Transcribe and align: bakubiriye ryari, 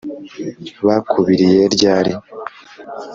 bakubiriye 0.87 1.61
ryari, 1.75 2.11